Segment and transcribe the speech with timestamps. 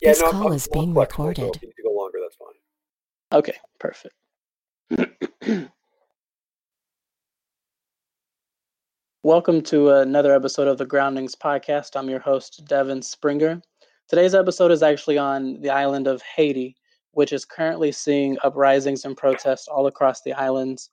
[0.00, 1.44] Yeah, this no, call I'm, is I'm being recorded.
[1.44, 2.54] So if you go longer, that's fine.
[3.38, 4.14] Okay, perfect.
[9.22, 11.96] Welcome to another episode of the Groundings podcast.
[11.96, 13.60] I'm your host, Devin Springer.
[14.08, 16.76] Today's episode is actually on the island of Haiti,
[17.10, 20.88] which is currently seeing uprisings and protests all across the islands,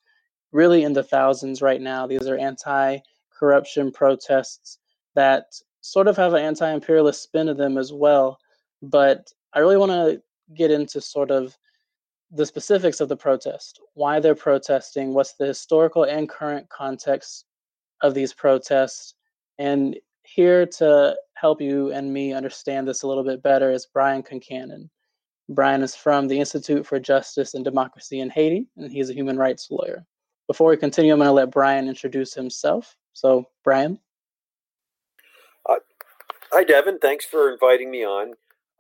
[0.51, 2.07] really in the thousands right now.
[2.07, 2.97] These are anti
[3.39, 4.79] corruption protests
[5.15, 5.45] that
[5.79, 8.37] sort of have an anti imperialist spin to them as well.
[8.81, 10.21] But I really want to
[10.55, 11.57] get into sort of
[12.31, 17.45] the specifics of the protest, why they're protesting, what's the historical and current context
[18.01, 19.13] of these protests.
[19.57, 24.23] And here to help you and me understand this a little bit better is Brian
[24.23, 24.89] Concannon.
[25.49, 29.37] Brian is from the Institute for Justice and Democracy in Haiti, and he's a human
[29.37, 30.05] rights lawyer.
[30.47, 32.97] Before we continue, I'm going to let Brian introduce himself.
[33.13, 33.99] So, Brian.
[35.67, 35.75] Uh,
[36.51, 36.99] hi, Devin.
[36.99, 38.33] Thanks for inviting me on.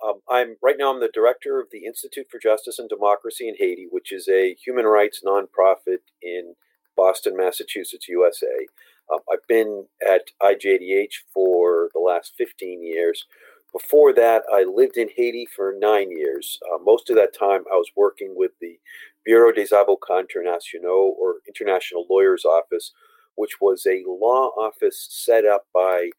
[0.05, 0.93] Um, I'm right now.
[0.93, 4.55] I'm the director of the Institute for Justice and Democracy in Haiti, which is a
[4.63, 6.53] human rights nonprofit in
[6.95, 8.67] Boston, Massachusetts, USA.
[9.11, 13.25] Um, I've been at IJDH for the last 15 years.
[13.73, 16.59] Before that, I lived in Haiti for nine years.
[16.71, 18.79] Uh, most of that time, I was working with the
[19.25, 22.93] Bureau des Avocats Internationaux, or International Lawyers Office,
[23.35, 26.09] which was a law office set up by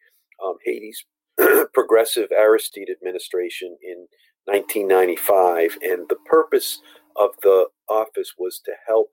[0.44, 1.04] um, Haiti's
[1.74, 4.06] progressive Aristide administration in
[4.46, 5.78] 1995.
[5.82, 6.80] And the purpose
[7.16, 9.10] of the office was to help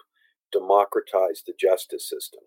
[0.51, 2.41] democratize the justice system.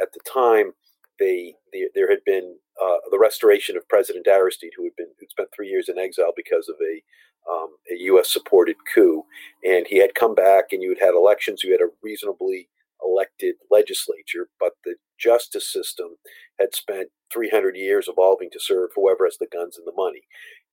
[0.00, 0.72] At the time,
[1.18, 5.30] they, they there had been uh, the restoration of President Aristide, who had been who'd
[5.30, 7.02] spent three years in exile because of a
[7.50, 8.32] um, a U.S.
[8.32, 9.22] supported coup,
[9.64, 11.62] and he had come back, and you had had elections.
[11.62, 12.68] You had a reasonably
[13.04, 16.16] elected legislature, but the justice system
[16.58, 20.22] had spent 300 years evolving to serve whoever has the guns and the money.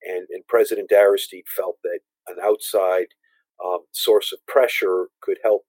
[0.04, 3.08] And, and President Aristide felt that an outside
[3.64, 5.64] um, source of pressure could help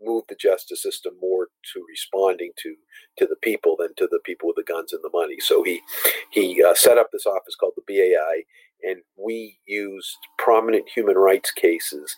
[0.00, 2.74] move the justice system more to responding to
[3.18, 5.36] to the people than to the people with the guns and the money.
[5.40, 5.80] So he
[6.30, 8.44] he uh, set up this office called the BAI,
[8.82, 12.14] and we used prominent human rights cases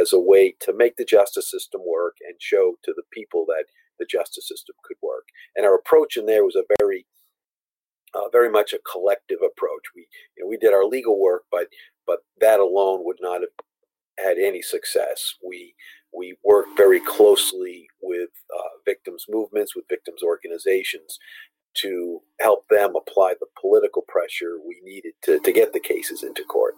[0.00, 3.64] as a way to make the justice system work and show to the people that
[3.98, 5.24] the justice system could work.
[5.54, 7.06] And our approach in there was a very
[8.14, 9.82] uh, very much a collective approach.
[9.94, 11.68] We you know we did our legal work, but
[12.06, 13.50] but that alone would not have
[14.18, 15.34] had any success.
[15.46, 15.74] We
[16.16, 21.18] we worked very closely with uh, victims movements, with victims organizations
[21.74, 26.42] to help them apply the political pressure we needed to, to get the cases into
[26.44, 26.74] court.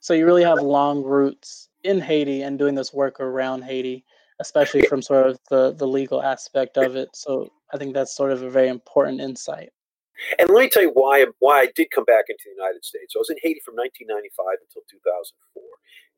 [0.00, 4.04] So you really have long roots in Haiti and doing this work around Haiti,
[4.40, 7.08] especially from sort of the, the legal aspect of it.
[7.14, 9.70] So I think that's sort of a very important insight.
[10.38, 13.14] And let me tell you why why I did come back into the United States.
[13.14, 15.62] I was in Haiti from 1995 until 2004,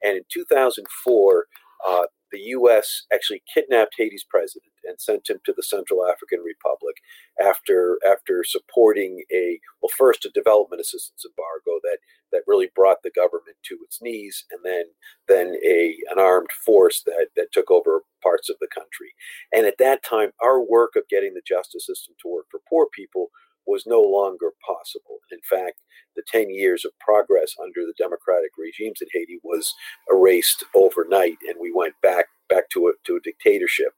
[0.02, 1.46] and in 2004,
[1.86, 3.06] uh, the U.S.
[3.12, 6.96] actually kidnapped Haiti's president and sent him to the Central African Republic
[7.42, 11.98] after after supporting a well, first a development assistance embargo that
[12.32, 14.84] that really brought the government to its knees, and then
[15.28, 19.12] then a an armed force that that took over parts of the country.
[19.52, 22.86] And at that time, our work of getting the justice system to work for poor
[22.94, 23.30] people
[23.66, 25.18] was no longer possible.
[25.30, 25.80] In fact,
[26.16, 29.72] the 10 years of progress under the democratic regimes in Haiti was
[30.10, 33.92] erased overnight, and we went back back to a, to a dictatorship.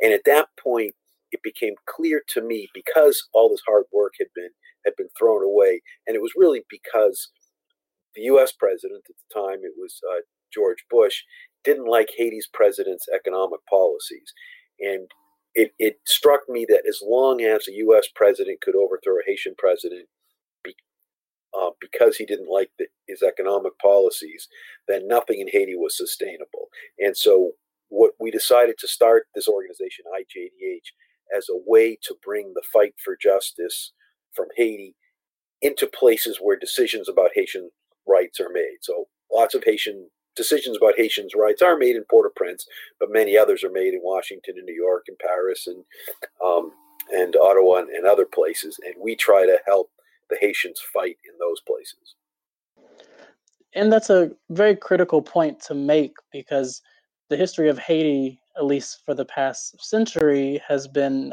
[0.00, 0.94] And at that point,
[1.32, 4.50] it became clear to me because all this hard work had been
[4.84, 7.30] had been thrown away, and it was really because
[8.14, 8.52] the U.S.
[8.52, 10.20] president at the time, it was uh,
[10.52, 11.22] George Bush,
[11.64, 14.32] didn't like Haiti's president's economic policies,
[14.78, 15.08] and
[15.54, 18.08] it, it struck me that as long as a U.S.
[18.14, 20.08] president could overthrow a Haitian president
[20.64, 20.74] be,
[21.58, 24.48] uh, because he didn't like the, his economic policies,
[24.88, 26.68] then nothing in Haiti was sustainable.
[26.98, 27.52] And so,
[27.88, 32.94] what we decided to start this organization, IJDH, as a way to bring the fight
[33.02, 33.92] for justice
[34.32, 34.96] from Haiti
[35.62, 37.70] into places where decisions about Haitian
[38.08, 38.78] rights are made.
[38.82, 42.66] So, lots of Haitian decisions about Haitians' rights are made in Port-au-Prince,
[42.98, 45.84] but many others are made in Washington and New York and Paris and
[46.44, 46.72] um,
[47.12, 48.78] and Ottawa and, and other places.
[48.84, 49.90] And we try to help
[50.30, 52.14] the Haitians fight in those places.
[53.74, 56.80] And that's a very critical point to make because
[57.28, 61.32] the history of Haiti, at least for the past century, has been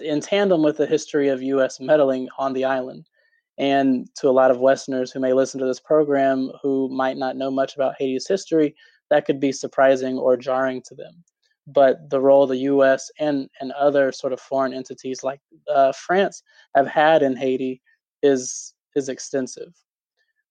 [0.00, 1.80] in tandem with the history of U.S.
[1.80, 3.06] meddling on the island.
[3.56, 7.36] And to a lot of Westerners who may listen to this program who might not
[7.36, 8.74] know much about Haiti's history,
[9.10, 11.22] that could be surprising or jarring to them.
[11.66, 13.10] But the role the U.S.
[13.18, 15.40] and, and other sort of foreign entities like
[15.72, 16.42] uh, France
[16.74, 17.80] have had in Haiti
[18.22, 19.72] is is extensive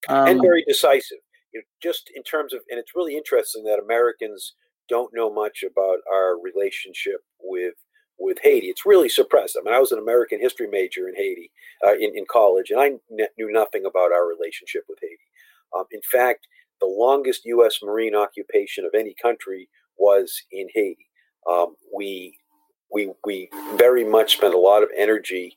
[0.08, 1.18] um, and very decisive.
[1.52, 4.54] you know, just in terms of, and it's really interesting that Americans
[4.88, 7.74] don't know much about our relationship with
[8.18, 8.68] with Haiti.
[8.68, 9.58] It's really suppressed.
[9.58, 11.50] I mean, I was an American history major in Haiti
[11.86, 15.18] uh, in, in college, and I kn- knew nothing about our relationship with Haiti.
[15.76, 16.46] Um, in fact,
[16.80, 17.78] the longest U.S.
[17.82, 19.68] Marine occupation of any country
[19.98, 21.08] was in Haiti.
[21.50, 22.38] Um, we
[22.92, 25.56] we we very much spent a lot of energy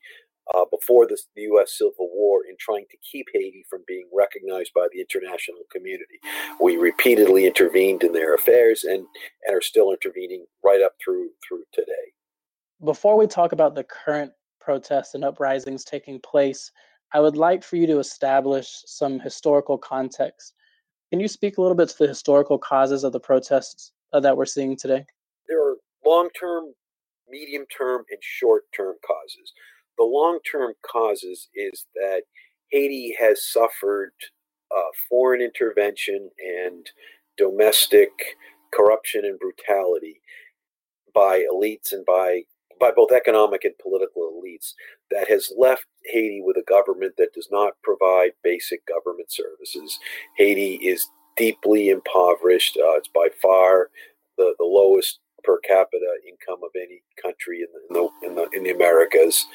[0.55, 1.77] uh, before the U.S.
[1.77, 6.19] Civil War in trying to keep Haiti from being recognized by the international community.
[6.61, 9.05] We repeatedly intervened in their affairs and
[9.47, 12.06] and are still intervening right up through through today.
[12.87, 14.31] Before we talk about the current
[14.61, 16.71] protests and uprisings taking place,
[17.13, 20.53] I would like for you to establish some historical context.
[21.11, 24.37] Can you speak a little bit to the historical causes of the protests uh, that
[24.37, 25.05] we're seeing today?
[25.49, 25.75] There are
[26.05, 26.73] long term,
[27.29, 29.51] medium term, and short term causes.
[29.97, 32.21] The long term causes is that
[32.71, 34.13] Haiti has suffered
[34.73, 36.29] uh, foreign intervention
[36.63, 36.89] and
[37.37, 38.11] domestic
[38.73, 40.21] corruption and brutality
[41.13, 42.43] by elites and by
[42.79, 44.73] by both economic and political elites
[45.11, 49.99] that has left Haiti with a government that does not provide basic government services.
[50.37, 52.77] Haiti is deeply impoverished.
[52.77, 53.89] Uh, it's by far
[54.37, 58.57] the, the lowest per capita income of any country in the in the, in the,
[58.57, 59.45] in the Americas.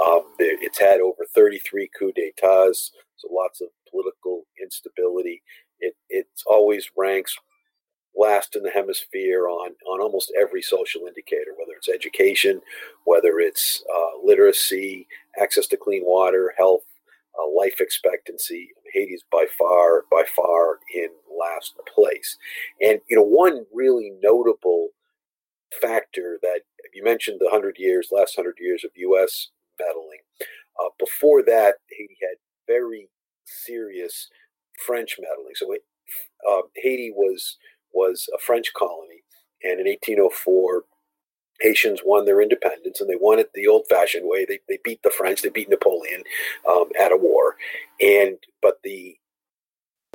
[0.00, 5.42] Um, it's had over 33 coups d'états, so lots of political instability.
[5.80, 7.36] It it's always ranks
[8.16, 12.60] last in the hemisphere on on almost every social indicator, whether it's education,
[13.04, 15.06] whether it's uh, literacy,
[15.40, 16.84] access to clean water, health,
[17.38, 18.70] uh, life expectancy.
[18.92, 22.36] Haiti's by far by far in last place,
[22.80, 24.88] and you know one really notable
[25.80, 26.62] factor that
[26.92, 29.48] you mentioned the hundred years, last hundred years of U.S.
[29.78, 30.20] meddling.
[30.40, 32.36] Uh, before that, Haiti had
[32.66, 33.08] very
[33.44, 34.28] serious
[34.84, 35.54] French meddling.
[35.54, 35.84] So it,
[36.48, 37.56] uh, Haiti was
[37.92, 39.22] was a French colony,
[39.62, 40.84] and in 1804,
[41.60, 44.44] Haitians won their independence, and they won it the old-fashioned way.
[44.44, 46.22] They, they beat the French, they beat Napoleon
[46.68, 47.56] um, at a war,
[48.00, 49.16] and but the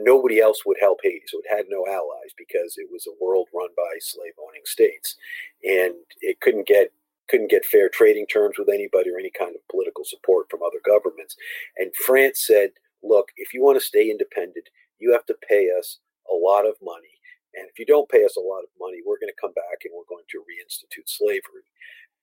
[0.01, 3.47] nobody else would help Haiti, so it had no allies because it was a world
[3.53, 5.15] run by slave-owning states,
[5.63, 6.91] and it couldn't get
[7.29, 10.79] couldn't get fair trading terms with anybody or any kind of political support from other
[10.85, 11.35] governments.
[11.77, 12.71] And France said,
[13.01, 14.69] "Look, if you want to stay independent,
[14.99, 15.99] you have to pay us
[16.31, 17.14] a lot of money."
[17.57, 19.83] And if you don't pay us a lot of money, we're going to come back
[19.85, 21.65] and we're going to reinstitute slavery.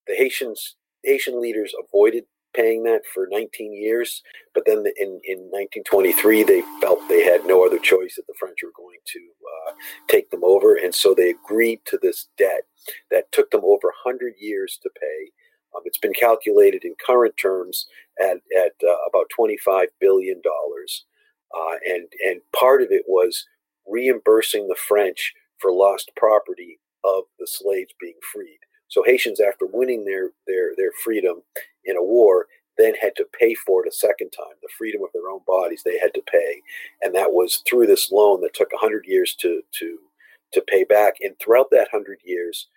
[0.06, 2.24] The Haitians, Haitian leaders avoided
[2.54, 4.22] paying that for 19 years,
[4.54, 8.58] but then in, in 1923 they felt they had no other choice that the French
[8.62, 9.72] were going to uh,
[10.08, 12.62] take them over, and so they agreed to this debt
[13.10, 15.30] that took them over 100 years to pay.
[15.74, 17.86] Um, it's been calculated in current terms
[18.20, 21.06] at, at uh, about 25 billion dollars,
[21.56, 23.46] uh, and and part of it was
[23.88, 28.58] reimbursing the French for lost property of the slaves being freed.
[28.88, 31.42] So Haitians, after winning their their their freedom
[31.84, 32.46] in a war,
[32.78, 34.56] then had to pay for it a second time.
[34.62, 36.62] The freedom of their own bodies they had to pay,
[37.02, 39.98] and that was through this loan that took hundred years to to
[40.52, 41.14] to pay back.
[41.22, 42.68] And throughout that hundred years,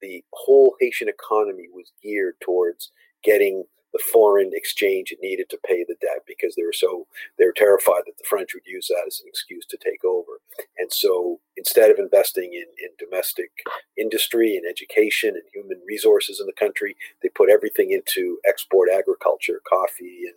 [0.00, 2.92] the whole Haitian economy was geared towards
[3.24, 7.06] getting the foreign exchange it needed to pay the debt because they were so
[7.38, 10.27] they were terrified that the French would use that as an excuse to take over.
[10.78, 13.50] And so instead of investing in, in domestic
[13.96, 19.60] industry and education and human resources in the country, they put everything into export agriculture,
[19.68, 20.34] coffee and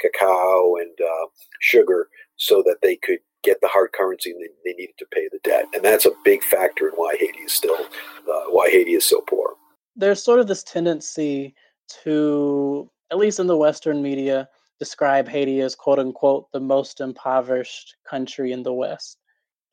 [0.00, 1.26] cacao and uh,
[1.60, 5.38] sugar, so that they could get the hard currency they, they needed to pay the
[5.44, 5.66] debt.
[5.74, 9.20] And that's a big factor in why Haiti is still uh, why Haiti is so
[9.20, 9.54] poor.
[9.96, 11.54] There's sort of this tendency
[12.02, 17.96] to at least in the Western media, describe Haiti as quote unquote the most impoverished
[18.08, 19.18] country in the West.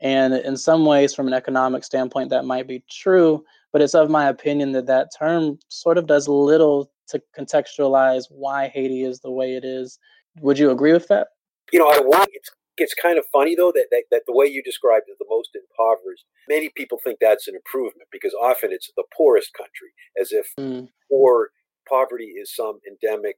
[0.01, 4.09] And in some ways, from an economic standpoint, that might be true, but it's of
[4.09, 9.31] my opinion that that term sort of does little to contextualize why Haiti is the
[9.31, 9.99] way it is.
[10.39, 11.27] Would you agree with that?
[11.71, 14.45] You know, I want it's it's kind of funny though that, that, that the way
[14.47, 18.91] you described it, the most impoverished, many people think that's an improvement because often it's
[18.95, 20.87] the poorest country, as if mm.
[21.09, 21.49] poor
[21.87, 23.35] poverty is some endemic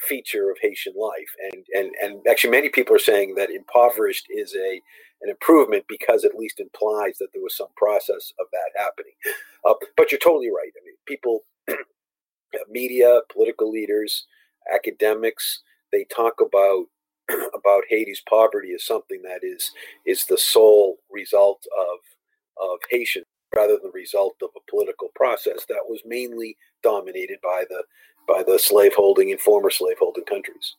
[0.00, 1.30] feature of Haitian life.
[1.52, 4.80] And, and, and actually, many people are saying that impoverished is a,
[5.22, 9.12] an improvement because at least implies that there was some process of that happening.
[9.64, 10.72] Uh, but you're totally right.
[10.74, 11.40] I mean, people,
[12.70, 14.26] media, political leaders,
[14.72, 15.60] academics,
[15.92, 16.86] they talk about
[17.54, 19.72] about Haiti's poverty as something that is
[20.06, 23.24] is the sole result of of Haitian
[23.54, 27.82] rather than the result of a political process that was mainly dominated by the
[28.28, 30.76] by the slaveholding and former slaveholding countries.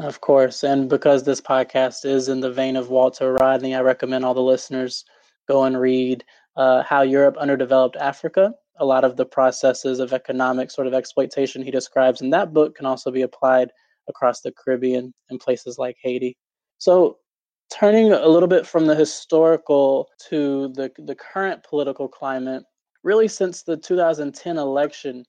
[0.00, 0.64] Of course.
[0.64, 4.40] And because this podcast is in the vein of Walter Rodney, I recommend all the
[4.40, 5.04] listeners
[5.46, 6.24] go and read
[6.56, 8.54] uh, How Europe Underdeveloped Africa.
[8.78, 12.76] A lot of the processes of economic sort of exploitation he describes in that book
[12.76, 13.70] can also be applied
[14.08, 16.34] across the Caribbean and places like Haiti.
[16.78, 17.18] So,
[17.70, 22.64] turning a little bit from the historical to the, the current political climate,
[23.04, 25.26] really since the 2010 election,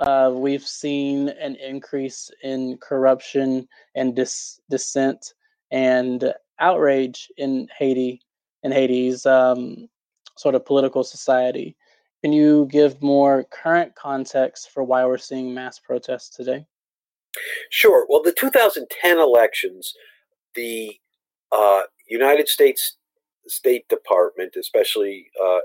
[0.00, 5.34] uh, we've seen an increase in corruption and dis- dissent
[5.70, 8.20] and outrage in Haiti,
[8.62, 9.88] in Haiti's um,
[10.36, 11.76] sort of political society.
[12.22, 16.66] Can you give more current context for why we're seeing mass protests today?
[17.70, 18.06] Sure.
[18.08, 19.94] Well, the 2010 elections,
[20.54, 20.98] the
[21.52, 22.96] uh, United States
[23.46, 25.60] State Department, especially uh,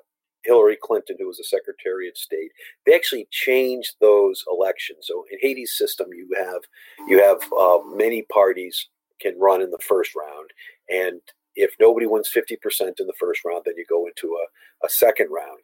[0.45, 2.51] Hillary Clinton, who was the Secretary of State,
[2.85, 5.07] they actually changed those elections.
[5.07, 6.61] So in Haiti's system, you have
[7.07, 8.87] you have uh, many parties
[9.19, 10.49] can run in the first round,
[10.89, 11.21] and
[11.55, 14.89] if nobody wins fifty percent in the first round, then you go into a, a
[14.89, 15.63] second round.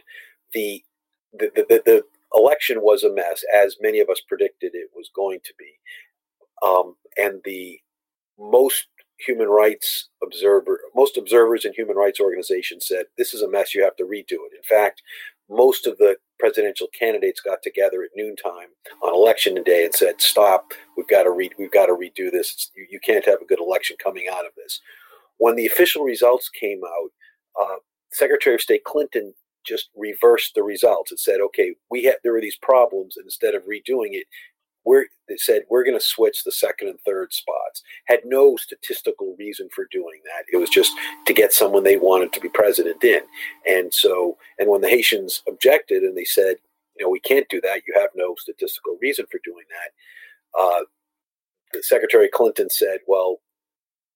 [0.54, 0.84] The
[1.34, 5.10] the, the, the, the election was a mess, as many of us predicted it was
[5.16, 5.72] going to be,
[6.66, 7.80] um, and the
[8.40, 8.88] most
[9.26, 13.74] human rights observer, most observers in human rights organizations said this is a mess.
[13.74, 14.54] You have to redo it.
[14.56, 15.02] In fact,
[15.50, 18.70] most of the presidential candidates got together at noontime
[19.04, 20.74] on election day and said, "Stop!
[20.98, 21.54] We've got to read.
[21.60, 22.72] We've got to redo this.
[22.76, 24.80] You, you, can't have a good election coming out of this."
[25.38, 27.10] When the official results came out,
[27.62, 27.76] uh,
[28.12, 29.34] Secretary of State Clinton
[29.66, 31.12] just reversed the results.
[31.12, 34.28] and said, "Okay, we had there were these problems, and instead of redoing it,
[34.86, 37.84] we're they said we're going to switch the second and third spots.
[38.06, 40.46] Had no statistical reason for doing that.
[40.52, 40.92] It was just
[41.26, 43.22] to get someone they wanted to be president in.
[43.68, 46.58] And so, and when the Haitians objected and they said,
[46.98, 47.84] you know, we can't do that.
[47.88, 50.60] You have no statistical reason for doing that.
[50.62, 53.40] Uh, Secretary Clinton said, well,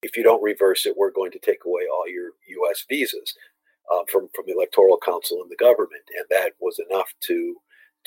[0.01, 2.85] if you don't reverse it, we're going to take away all your U.S.
[2.89, 3.33] visas
[3.91, 7.55] uh, from from the Electoral Council and the government, and that was enough to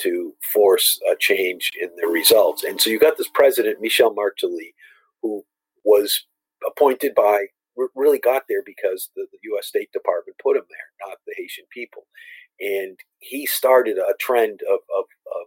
[0.00, 2.64] to force a change in the results.
[2.64, 4.74] And so you got this president, Michel Martelly,
[5.22, 5.44] who
[5.84, 6.26] was
[6.66, 7.46] appointed by,
[7.94, 9.66] really got there because the, the U.S.
[9.66, 12.06] State Department put him there, not the Haitian people.
[12.60, 15.46] And he started a trend of, of, of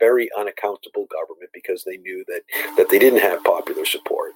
[0.00, 2.42] very unaccountable government because they knew that,
[2.76, 4.32] that they didn't have popular support.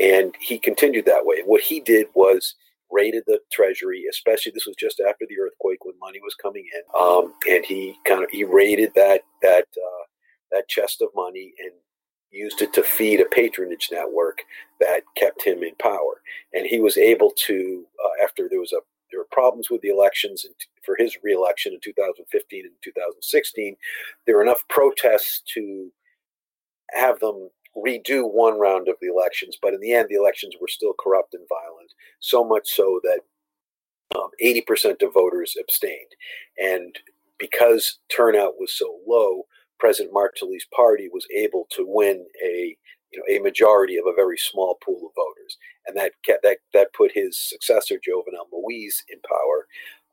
[0.00, 1.42] And he continued that way.
[1.44, 2.54] What he did was
[2.90, 7.00] raided the treasury, especially this was just after the earthquake when money was coming in,
[7.00, 10.04] um, and he kind of he raided that that uh,
[10.52, 11.72] that chest of money and
[12.30, 14.42] used it to feed a patronage network
[14.80, 16.22] that kept him in power.
[16.52, 18.80] And he was able to, uh, after there was a
[19.10, 20.54] there were problems with the elections and
[20.84, 23.76] for his reelection in 2015 and 2016,
[24.24, 25.90] there were enough protests to
[26.92, 30.68] have them redo one round of the elections, but in the end, the elections were
[30.68, 33.20] still corrupt and violent, so much so that
[34.16, 36.14] um, 80% of voters abstained.
[36.58, 36.96] And
[37.38, 39.44] because turnout was so low,
[39.78, 42.76] President Martelly's party was able to win a
[43.12, 46.58] you know, a majority of a very small pool of voters, and that kept, that
[46.72, 49.66] that put his successor Jovenel Moise in power.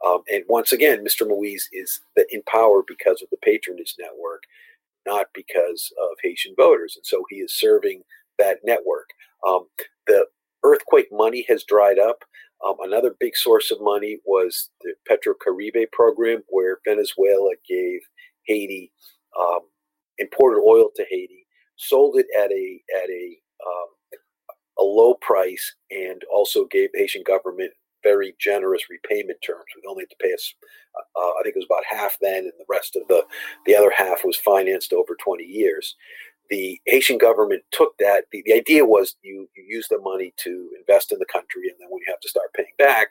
[0.05, 1.27] Um, and once again, Mr.
[1.27, 4.43] Moise is in power because of the patronage network,
[5.07, 6.93] not because of Haitian voters.
[6.97, 8.01] And so he is serving
[8.37, 9.09] that network.
[9.47, 9.67] Um,
[10.05, 10.25] the
[10.63, 12.19] earthquake money has dried up.
[12.65, 17.99] Um, another big source of money was the Petrocaribe program, where Venezuela gave
[18.47, 18.91] Haiti
[19.39, 19.61] um,
[20.17, 21.45] imported oil to Haiti,
[21.75, 23.37] sold it at a at a
[23.67, 24.19] um,
[24.79, 27.71] a low price, and also gave Haitian government
[28.03, 29.65] very generous repayment terms.
[29.75, 30.53] We only had to pay us,
[30.95, 33.23] uh, uh, I think it was about half then, and the rest of the
[33.65, 35.95] the other half was financed over 20 years.
[36.49, 38.25] The Haitian government took that.
[38.31, 41.75] The, the idea was you, you use the money to invest in the country, and
[41.79, 43.09] then when you have to start paying back,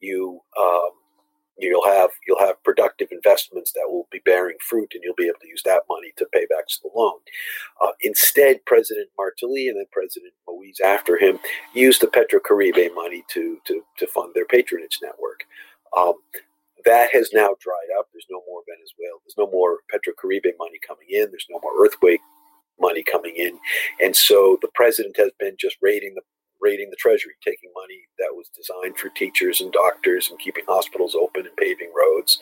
[0.00, 0.90] you um,
[1.58, 5.40] you'll have you'll have productive investments that will be bearing fruit, and you'll be able
[5.40, 7.18] to use that money to pay back the loan.
[7.80, 11.38] Uh, instead, President Martelly and then President Moise after him
[11.74, 15.44] used the Petrocaribe money to to to fund their patronage network.
[15.96, 16.14] Um,
[16.84, 18.08] that has now dried up.
[18.12, 19.18] There's no more Venezuela.
[19.24, 21.30] There's no more Petrocaribe money coming in.
[21.30, 22.20] There's no more earthquake
[22.80, 23.58] money coming in,
[24.00, 26.22] and so the president has been just raiding the
[26.60, 31.14] raiding the treasury, taking money that was designed for teachers and doctors and keeping hospitals
[31.14, 32.38] open and paving roads.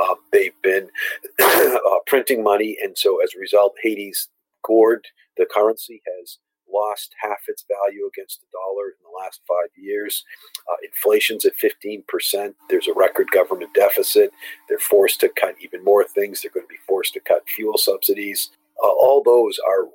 [0.00, 0.88] Uh, they've been
[1.42, 4.28] uh, printing money, and so as a result, Haiti's
[4.64, 6.38] gourde, the currency, has
[6.72, 10.24] lost half its value against the dollar in the last five years.
[10.70, 12.54] Uh, inflation's at 15%.
[12.70, 14.30] There's a record government deficit.
[14.68, 16.40] They're forced to cut even more things.
[16.40, 18.50] They're going to be forced to cut fuel subsidies.
[18.82, 19.88] Uh, all those are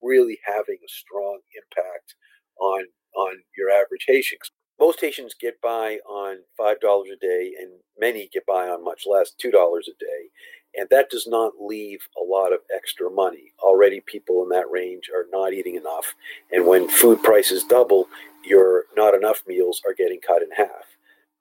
[0.00, 2.14] really having a strong impact
[2.60, 4.38] on on your average Haitian.
[4.80, 9.04] Most Haitians get by on five dollars a day, and many get by on much
[9.06, 10.28] less, two dollars a day,
[10.76, 13.52] and that does not leave a lot of extra money.
[13.60, 16.14] Already, people in that range are not eating enough,
[16.50, 18.08] and when food prices double,
[18.44, 20.86] your not enough meals are getting cut in half.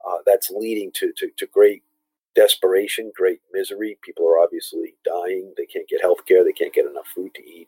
[0.07, 1.83] Uh, that's leading to, to, to great
[2.35, 3.97] desperation, great misery.
[4.03, 5.53] People are obviously dying.
[5.57, 6.43] They can't get health care.
[6.43, 7.67] They can't get enough food to eat.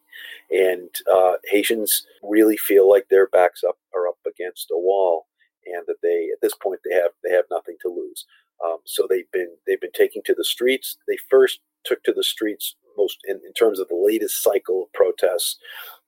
[0.51, 5.27] And uh, Haitians really feel like their backs up are up against a wall,
[5.65, 8.25] and that they at this point they have they have nothing to lose.
[8.63, 10.97] Um, so they've been they've been taking to the streets.
[11.07, 14.93] They first took to the streets most in, in terms of the latest cycle of
[14.93, 15.57] protests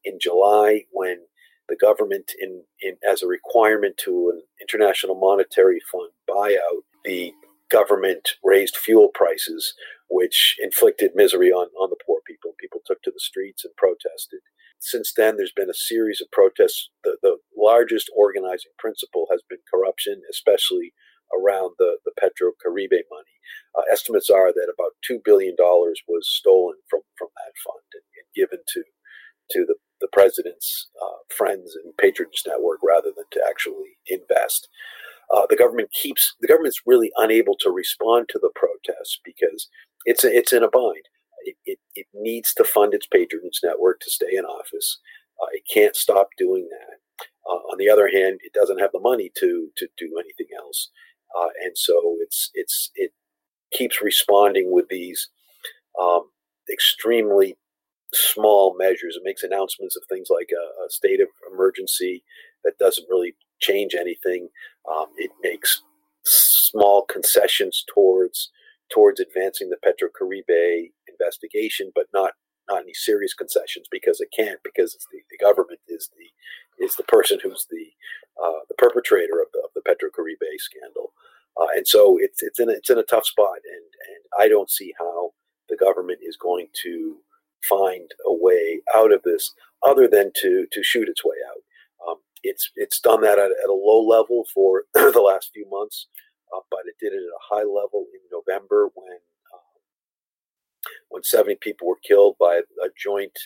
[0.03, 1.17] in July when
[1.67, 7.33] the government in, in as a requirement to an international monetary fund buyout the
[7.69, 9.74] government raised fuel prices
[10.10, 14.39] which inflicted misery on, on the poor people people took to the streets and protested
[14.79, 19.60] since then there's been a series of protests the, the largest organizing principle has been
[19.72, 20.93] corruption especially
[21.34, 23.36] around the, the Petro Caribe money.
[23.77, 28.27] Uh, estimates are that about $2 billion was stolen from, from that fund and, and
[28.36, 28.84] given to,
[29.51, 34.67] to the, the president's uh, friends and patronage network rather than to actually invest.
[35.34, 39.67] Uh, the government keeps the government's really unable to respond to the protests because
[40.05, 41.05] it's a, it's in a bind.
[41.44, 45.00] It, it, it, needs to fund its patronage network to stay in office.
[45.39, 47.25] Uh, it can't stop doing that.
[47.48, 50.89] Uh, on the other hand, it doesn't have the money to to do anything else
[51.36, 53.12] uh, and so it's it's it
[53.72, 55.29] keeps responding with these
[56.00, 56.29] um,
[56.72, 57.58] extremely
[58.13, 59.17] small measures.
[59.17, 62.24] It makes announcements of things like a, a, state of emergency
[62.63, 64.50] that doesn't really change anything.
[64.89, 65.81] Um, it makes
[66.24, 68.51] small concessions towards
[68.93, 72.33] towards advancing the Petro Caribe investigation, but not
[72.69, 77.03] not any serious concessions because it can't because the, the government is the is the
[77.03, 77.88] person who's the
[78.43, 81.13] uh, the perpetrator of the, of the Petro Caribe scandal.
[81.59, 84.47] Uh, and so it's it's in a, it's in a tough spot, and and I
[84.50, 85.31] don't see how
[85.70, 87.18] the government is going to
[87.68, 92.09] find a way out of this other than to to shoot its way out.
[92.09, 96.08] Um, it's it's done that at, at, a low level for the last few months,
[96.55, 99.18] uh, but it did it at a high level in November when
[99.53, 99.60] um,
[101.10, 103.38] when 70 people were killed by a joint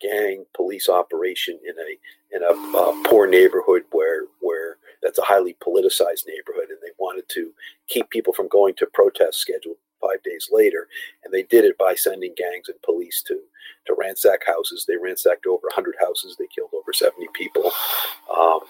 [0.00, 5.56] gang police operation in a in a uh, poor neighborhood where where that's a highly
[5.60, 7.50] politicized neighborhood, and they wanted to
[7.88, 10.88] keep people from going to protests scheduled five days later,
[11.24, 13.40] and they did it by sending gangs and police to
[13.86, 14.84] to ransack houses.
[14.86, 16.36] They ransacked over 100 houses.
[16.38, 17.70] They killed over 70 people,
[18.36, 18.60] um,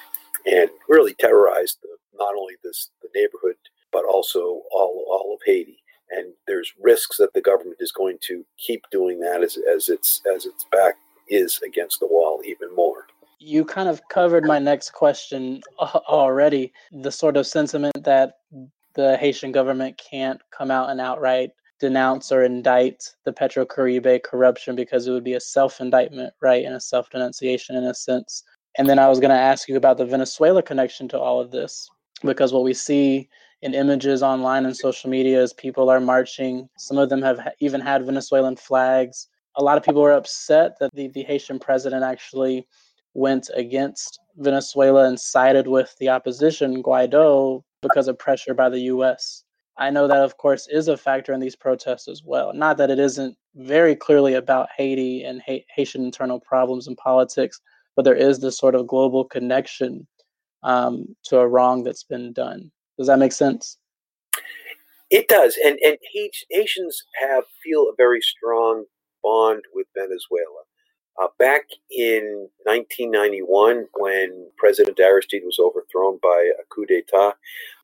[0.47, 3.57] and really terrorized the, not only this the neighborhood
[3.93, 5.79] but also all all of Haiti.
[6.11, 10.21] And there's risks that the government is going to keep doing that as, as its
[10.35, 10.97] as its back
[11.29, 13.07] is against the wall even more
[13.39, 18.39] you kind of covered my next question already the sort of sentiment that
[18.95, 24.77] the Haitian government can't come out and outright denounce or indict the Petro Caribe corruption
[24.77, 26.65] because it would be a self indictment, right?
[26.65, 28.45] And a self denunciation in a sense.
[28.79, 31.51] And then I was going to ask you about the Venezuela connection to all of
[31.51, 31.89] this
[32.23, 33.29] because what we see
[33.63, 36.69] in images online and social media is people are marching.
[36.77, 39.29] Some of them have even had Venezuelan flags.
[39.57, 42.67] A lot of people are upset that the, the Haitian president actually
[43.15, 49.45] went against Venezuela and sided with the opposition, Guaido, because of pressure by the US.
[49.77, 52.53] I know that, of course, is a factor in these protests as well.
[52.53, 55.43] Not that it isn't very clearly about Haiti and
[55.75, 57.61] Haitian internal problems and politics,
[57.97, 60.07] but there is this sort of global connection
[60.63, 62.71] um, to a wrong that's been done.
[62.99, 63.79] Does that make sense?
[65.11, 65.99] It does, and and
[66.51, 68.85] Haitians have feel a very strong
[69.23, 70.63] bond with Venezuela.
[71.21, 77.35] Uh, back in 1991, when President Aristide was overthrown by a coup d'etat,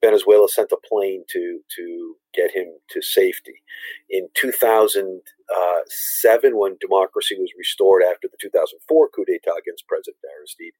[0.03, 3.63] Venezuela sent a plane to to get him to safety.
[4.09, 10.75] In 2007, when democracy was restored after the 2004 coup d'etat against President Aristide,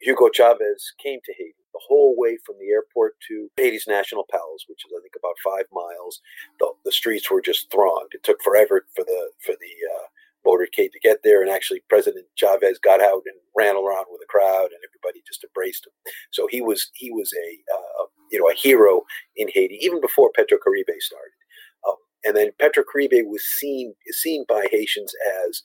[0.00, 4.64] Hugo Chavez came to Haiti the whole way from the airport to Haiti's National Palace,
[4.68, 6.20] which is I think about five miles.
[6.60, 8.12] The, the streets were just thronged.
[8.12, 10.06] It took forever for the for the uh,
[10.48, 11.42] motorcade to get there.
[11.42, 15.44] And actually, President Chavez got out and ran around with a crowd, and everybody just
[15.44, 15.92] embraced him.
[16.30, 19.02] So he was he was a uh, you know a hero
[19.36, 21.38] in Haiti even before Petro Caribe started.
[21.86, 25.12] Um, and then Petro Caribe was seen seen by Haitians
[25.46, 25.62] as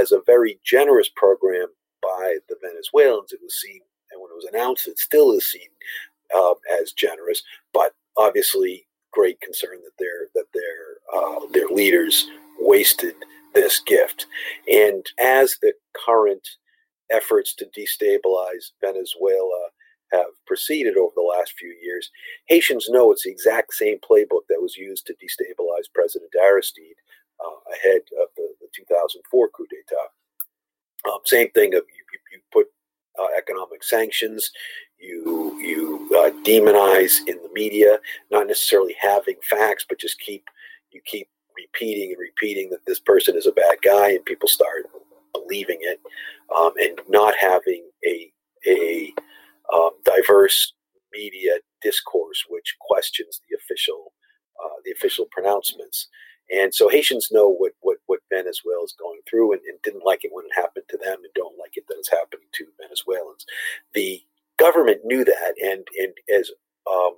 [0.00, 1.68] as a very generous program
[2.02, 3.32] by the Venezuelans.
[3.32, 3.80] It was seen,
[4.12, 5.68] and when it was announced, it still is seen
[6.34, 12.26] um, as generous, but obviously great concern that their that their uh, their leaders
[12.60, 13.14] wasted
[13.56, 14.26] this gift.
[14.70, 15.72] And as the
[16.04, 16.46] current
[17.10, 19.68] efforts to destabilize Venezuela
[20.12, 22.10] have proceeded over the last few years,
[22.46, 27.00] Haitians know it's the exact same playbook that was used to destabilize President Aristide
[27.40, 31.10] uh, ahead of the, the, 2004 coup d'etat.
[31.10, 31.74] Um, same thing.
[31.74, 32.66] Of you, you put
[33.18, 34.50] uh, economic sanctions.
[34.98, 37.98] You you uh, demonize in the media,
[38.30, 40.44] not necessarily having facts, but just keep
[40.92, 44.86] you keep repeating and repeating that this person is a bad guy, and people start
[45.32, 46.00] believing it,
[46.56, 48.30] um, and not having a
[48.66, 49.12] a
[49.72, 50.72] um, diverse
[51.12, 54.12] media discourse which questions the official
[54.62, 56.08] uh, the official pronouncements.
[56.50, 60.24] And so Haitians know what, what, what Venezuela is going through and, and, didn't like
[60.24, 63.44] it when it happened to them and don't like it that it's happening to Venezuelans.
[63.94, 64.22] The
[64.56, 66.50] government knew that, and, and as
[66.90, 67.15] um,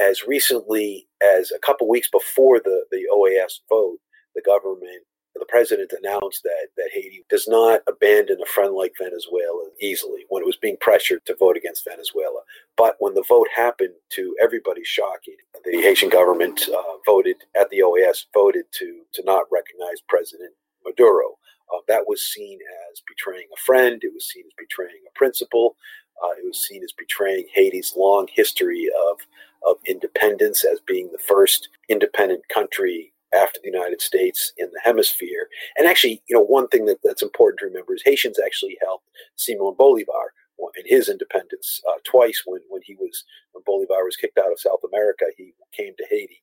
[0.00, 3.98] as recently as a couple weeks before the, the OAS vote,
[4.34, 5.02] the government
[5.40, 10.42] the president announced that that Haiti does not abandon a friend like Venezuela easily when
[10.42, 12.40] it was being pressured to vote against Venezuela.
[12.76, 17.78] But when the vote happened, to everybody's shocking, the Haitian government uh, voted at the
[17.78, 20.52] OAS voted to to not recognize President
[20.84, 21.36] Maduro.
[21.72, 22.58] Uh, that was seen
[22.90, 24.00] as betraying a friend.
[24.02, 25.76] It was seen as betraying a principle.
[26.22, 29.18] Uh, it was seen as betraying Haiti's long history of
[29.66, 35.48] of independence as being the first independent country after the United States in the hemisphere.
[35.76, 39.04] And actually, you know, one thing that, that's important to remember is Haitians actually helped
[39.36, 40.32] Simon Bolivar
[40.76, 44.60] in his independence uh, twice when, when he was when Bolivar was kicked out of
[44.60, 45.26] South America.
[45.36, 46.40] He came to Haiti,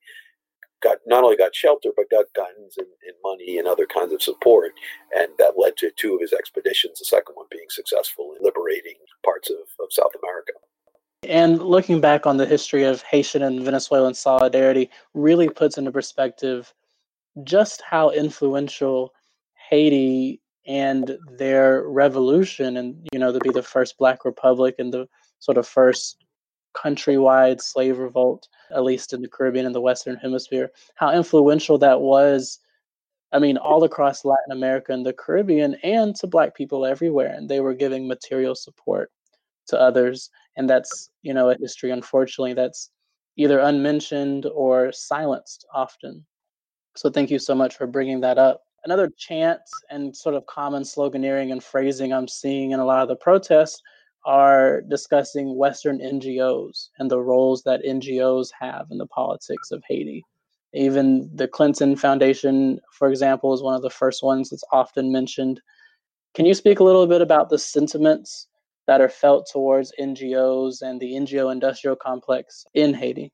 [0.82, 4.22] got not only got shelter but got guns and, and money and other kinds of
[4.22, 4.72] support,
[5.16, 7.00] and that led to two of his expeditions.
[7.00, 8.96] The second one being successful in liberating
[9.28, 10.54] parts of, of South America.
[11.28, 16.74] And looking back on the history of Haitian and Venezuelan solidarity really puts into perspective
[17.44, 19.14] just how influential
[19.70, 25.08] Haiti and their revolution and you know to be the first black republic and the
[25.40, 26.26] sort of first
[26.76, 32.02] countrywide slave revolt at least in the Caribbean and the western hemisphere how influential that
[32.02, 32.60] was
[33.32, 37.50] I mean all across Latin America and the Caribbean and to black people everywhere and
[37.50, 39.10] they were giving material support
[39.68, 42.92] to others and that's you know a history unfortunately that's
[43.38, 46.26] either unmentioned or silenced often.
[46.96, 48.64] So thank you so much for bringing that up.
[48.84, 53.08] Another chant and sort of common sloganeering and phrasing i'm seeing in a lot of
[53.08, 53.82] the protests
[54.26, 60.24] are discussing western ngos and the roles that ngos have in the politics of haiti.
[60.74, 65.60] Even the clinton foundation for example is one of the first ones that's often mentioned.
[66.34, 68.48] Can you speak a little bit about the sentiments
[68.88, 73.32] that are felt towards NGOs and the NGO industrial complex in Haiti?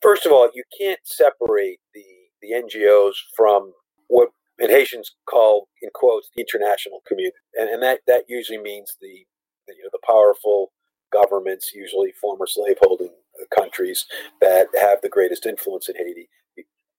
[0.00, 2.04] First of all, you can't separate the,
[2.42, 3.72] the NGOs from
[4.08, 7.36] what in Haitians call, in quotes, the international community.
[7.54, 9.24] And, and that, that usually means the,
[9.66, 10.72] the, you know, the powerful
[11.12, 14.06] governments, usually former slaveholding uh, countries
[14.40, 16.28] that have the greatest influence in Haiti.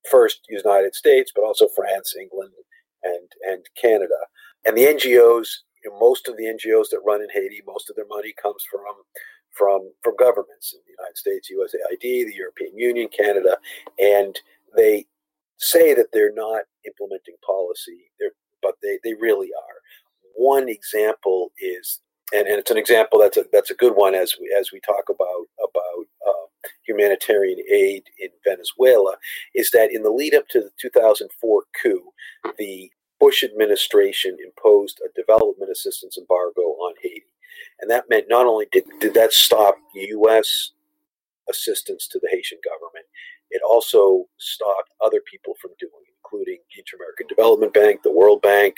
[0.10, 2.52] First, United States, but also France, England,
[3.04, 4.14] and, and Canada.
[4.66, 5.48] And the NGOs
[5.86, 8.64] you know, most of the NGOs that run in Haiti, most of their money comes
[8.70, 8.82] from
[9.56, 13.58] from from governments in the United States, USAID, the European Union, Canada,
[14.00, 14.38] and
[14.76, 15.06] they
[15.58, 18.12] say that they're not implementing policy,
[18.62, 19.76] but they, they really are.
[20.36, 22.02] One example is,
[22.34, 24.82] and, and it's an example that's a that's a good one as we as we
[24.82, 29.16] talk about about uh, humanitarian aid in Venezuela,
[29.54, 32.02] is that in the lead up to the 2004 coup,
[32.58, 37.26] the Bush administration imposed a development assistance embargo on Haiti.
[37.80, 40.72] And that meant not only did, did that stop U.S.
[41.50, 43.06] assistance to the Haitian government,
[43.52, 48.42] it also stopped other people from doing, including the Inter American Development Bank, the World
[48.42, 48.78] Bank,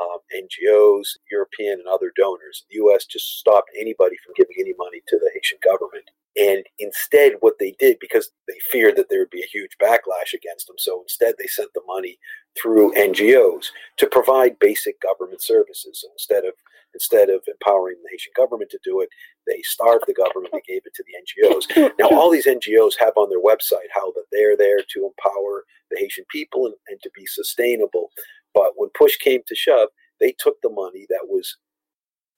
[0.00, 2.64] um, NGOs, European and other donors.
[2.70, 3.06] The U.S.
[3.06, 6.10] just stopped anybody from giving any money to the Haitian government.
[6.36, 10.34] And instead, what they did, because they feared that there would be a huge backlash
[10.34, 12.18] against them, so instead they sent the money
[12.60, 13.66] through NGOs
[13.98, 16.00] to provide basic government services.
[16.00, 16.54] So instead of
[16.94, 19.08] instead of empowering the Haitian government to do it,
[19.46, 21.92] they starved the government They gave it to the NGOs.
[21.98, 25.98] Now, all these NGOs have on their website how that they're there to empower the
[25.98, 28.10] Haitian people and, and to be sustainable.
[28.54, 29.88] But when push came to shove,
[30.20, 31.56] they took the money that was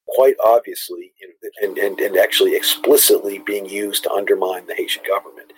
[0.08, 1.12] quite obviously
[1.62, 5.52] and, and, and actually explicitly being used to undermine the Haitian government.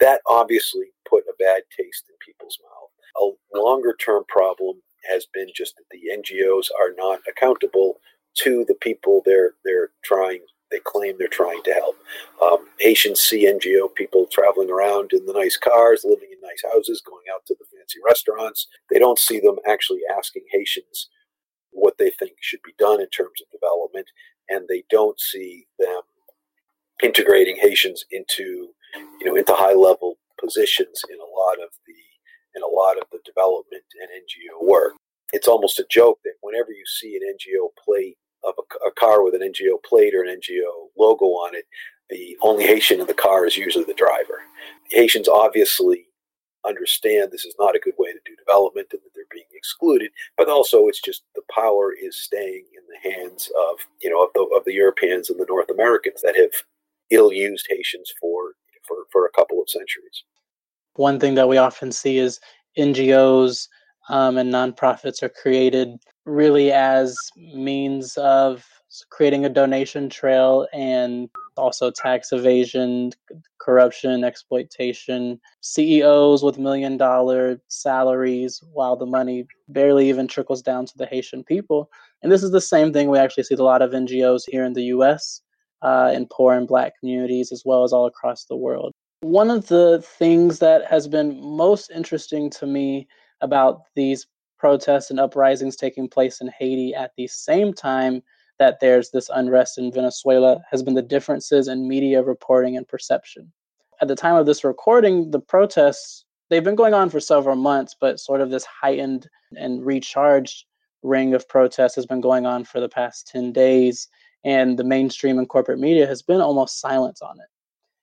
[0.00, 3.34] That obviously put a bad taste in people's mouth.
[3.54, 8.00] A longer term problem has been just that the NGOs are not accountable
[8.38, 10.40] to the people they're they're trying
[10.70, 11.94] they claim they're trying to help.
[12.42, 17.02] Um, Haitians see NGO people traveling around in the nice cars, living in nice houses,
[17.06, 18.66] going out to the fancy restaurants.
[18.90, 21.08] They don't see them actually asking Haitians
[21.74, 24.06] what they think should be done in terms of development,
[24.48, 26.00] and they don't see them
[27.02, 28.70] integrating Haitians into
[29.20, 31.94] you know into high level positions in a lot of the
[32.56, 34.92] in a lot of the development and NGO work.
[35.32, 39.24] It's almost a joke that whenever you see an NGO plate of a, a car
[39.24, 41.64] with an NGO plate or an NGO logo on it,
[42.10, 44.42] the only Haitian in the car is usually the driver.
[44.90, 46.06] Haitians obviously
[46.66, 50.10] understand this is not a good way to do development and that they're being excluded,
[50.36, 54.30] but also it's just the power is staying in the hands of you know of
[54.34, 56.52] the, of the Europeans and the North Americans that have
[57.10, 58.52] ill-used Haitians for
[58.86, 60.24] for for a couple of centuries.
[60.94, 62.40] One thing that we often see is
[62.78, 63.68] NGOs
[64.08, 68.64] um, and nonprofits are created really as means of
[69.10, 73.12] creating a donation trail and also tax evasion,
[73.58, 80.96] corruption, exploitation, CEOs with million dollar salaries while the money barely even trickles down to
[80.96, 81.90] the Haitian people.
[82.22, 84.72] And this is the same thing we actually see a lot of NGOs here in
[84.72, 85.42] the US,
[85.82, 88.92] uh, in poor and black communities, as well as all across the world.
[89.20, 93.08] One of the things that has been most interesting to me
[93.40, 94.26] about these
[94.58, 98.22] protests and uprisings taking place in Haiti at the same time
[98.58, 103.52] that there's this unrest in Venezuela has been the differences in media reporting and perception.
[104.00, 107.96] At the time of this recording, the protests, they've been going on for several months,
[108.00, 110.64] but sort of this heightened and recharged
[111.02, 114.08] ring of protests has been going on for the past 10 days,
[114.44, 117.46] and the mainstream and corporate media has been almost silent on it.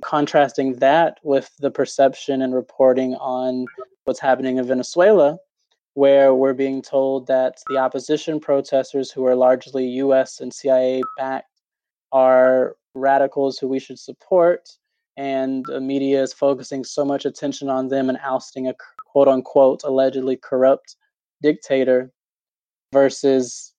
[0.04, 3.66] Contrasting that with the perception and reporting on
[4.06, 5.38] what's happening in Venezuela,
[5.94, 11.48] where we're being told that the opposition protesters, who are largely US and CIA backed,
[12.12, 14.70] are radicals who we should support.
[15.18, 18.76] And the media is focusing so much attention on them and ousting a
[19.06, 20.96] quote unquote allegedly corrupt
[21.42, 22.12] dictator
[22.94, 23.74] versus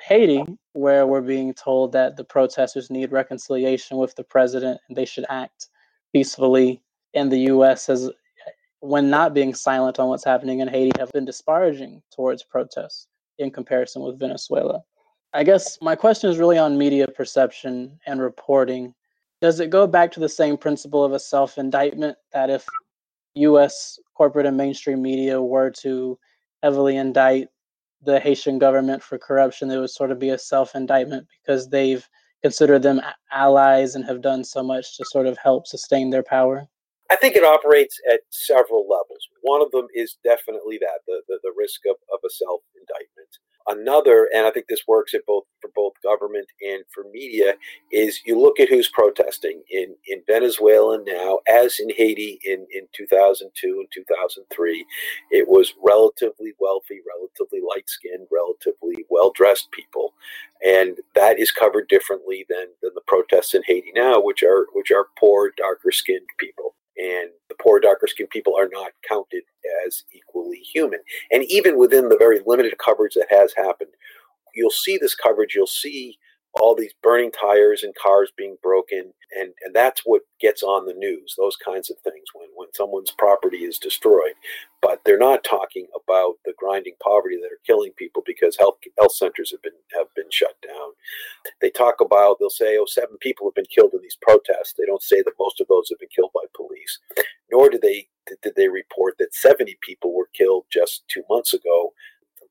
[0.00, 0.44] Haiti,
[0.74, 5.24] where we're being told that the protesters need reconciliation with the president and they should
[5.28, 5.68] act
[6.12, 6.80] peacefully.
[7.14, 8.10] And the US has
[8.80, 13.50] when not being silent on what's happening in Haiti, have been disparaging towards protests in
[13.50, 14.82] comparison with Venezuela.
[15.34, 18.94] I guess my question is really on media perception and reporting.
[19.40, 22.64] Does it go back to the same principle of a self indictment that if
[23.34, 26.18] US corporate and mainstream media were to
[26.62, 27.48] heavily indict
[28.02, 32.08] the Haitian government for corruption, it would sort of be a self indictment because they've
[32.42, 33.00] considered them
[33.32, 36.68] allies and have done so much to sort of help sustain their power?
[37.10, 39.28] I think it operates at several levels.
[39.42, 43.28] One of them is definitely that the, the, the risk of, of a self indictment.
[43.70, 47.54] Another, and I think this works at both for both government and for media,
[47.92, 52.86] is you look at who's protesting in, in Venezuela now, as in Haiti in, in
[52.96, 54.86] 2002 and 2003.
[55.30, 60.14] It was relatively wealthy, relatively light skinned, relatively well dressed people,
[60.64, 64.90] and that is covered differently than, than the protests in Haiti now, which are which
[64.90, 69.42] are poor, darker skinned people and the poor, darker skinned people are not counted
[69.86, 71.00] as equally human.
[71.30, 73.90] And even within the very limited coverage that has happened,
[74.54, 76.18] you'll see this coverage, you'll see
[76.54, 80.94] all these burning tires and cars being broken and and that's what gets on the
[80.94, 84.34] news those kinds of things when when someone's property is destroyed.
[84.82, 89.14] But they're not talking about the grinding poverty that are killing people because health health
[89.14, 90.92] centers have been have been shut down.
[91.60, 94.74] They talk about they'll say oh seven people have been killed in these protests.
[94.78, 96.98] They don't say that most of those have been killed by police
[97.50, 98.08] nor do they
[98.42, 101.92] did they report that 70 people were killed just 2 months ago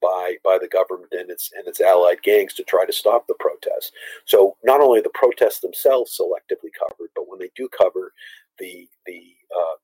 [0.01, 3.35] by by the government and its and its allied gangs to try to stop the
[3.39, 3.91] protests.
[4.25, 8.13] So not only the protests themselves selectively covered, but when they do cover
[8.59, 9.21] the the
[9.55, 9.75] uh,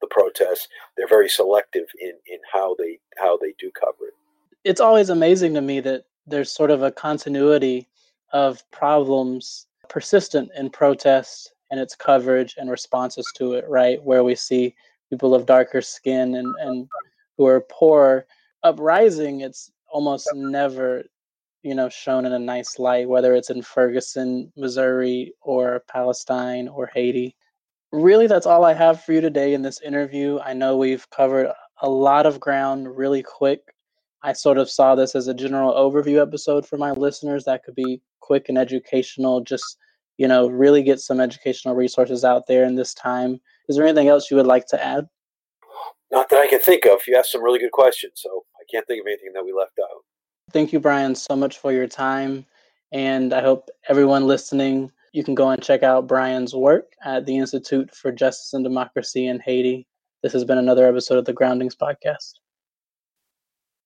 [0.00, 4.14] the protests, they're very selective in in how they how they do cover it.
[4.64, 7.88] It's always amazing to me that there's sort of a continuity
[8.32, 14.02] of problems persistent in protests and its coverage and responses to it, right?
[14.02, 14.74] Where we see
[15.10, 16.88] people of darker skin and, and
[17.36, 18.26] who are poor
[18.64, 21.04] uprising it's almost never
[21.62, 26.90] you know shown in a nice light whether it's in ferguson missouri or palestine or
[26.92, 27.36] haiti.
[27.92, 30.40] Really that's all i have for you today in this interview.
[30.40, 33.60] I know we've covered a lot of ground really quick.
[34.22, 37.74] I sort of saw this as a general overview episode for my listeners that could
[37.74, 39.76] be quick and educational just
[40.16, 43.40] you know really get some educational resources out there in this time.
[43.68, 45.06] Is there anything else you would like to add?
[46.10, 47.00] Not that i can think of.
[47.06, 49.78] You asked some really good questions so I can't think of anything that we left
[49.82, 50.04] out.
[50.52, 52.46] Thank you, Brian, so much for your time.
[52.92, 57.36] And I hope everyone listening, you can go and check out Brian's work at the
[57.36, 59.86] Institute for Justice and Democracy in Haiti.
[60.22, 62.34] This has been another episode of the Groundings Podcast.